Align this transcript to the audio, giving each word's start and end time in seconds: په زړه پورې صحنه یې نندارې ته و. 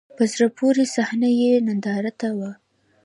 په 0.17 0.23
زړه 0.33 0.47
پورې 0.57 0.83
صحنه 0.95 1.29
یې 1.39 1.51
نندارې 1.67 2.11
ته 2.19 2.27
و. 2.37 2.39